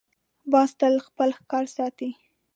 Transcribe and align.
باز 0.51 0.69
تل 0.79 0.95
خپل 1.07 1.29
ښکار 1.37 1.65
ساتي 1.75 2.09